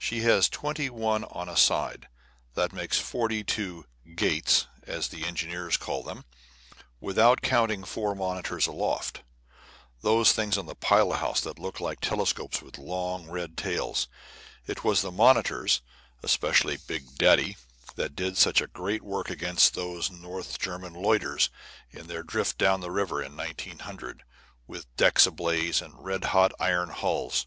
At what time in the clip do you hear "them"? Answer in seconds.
6.06-6.24